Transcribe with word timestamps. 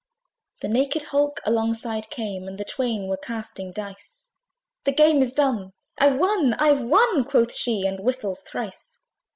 The 0.63 0.67
naked 0.67 1.03
hulk 1.03 1.41
alongside 1.45 2.09
came, 2.09 2.47
And 2.47 2.57
the 2.57 2.65
twain 2.65 3.05
were 3.07 3.17
casting 3.17 3.71
dice; 3.71 4.31
"The 4.83 4.91
game 4.91 5.21
is 5.21 5.31
done! 5.31 5.73
I've 5.99 6.17
won! 6.17 6.55
I've 6.55 6.81
won!" 6.83 7.23
Quoth 7.23 7.53
she, 7.53 7.85
and 7.85 7.99
whistles 7.99 8.41
thrice. 8.41 8.97